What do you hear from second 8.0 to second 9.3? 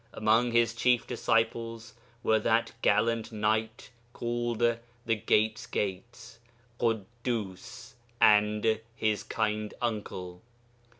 and his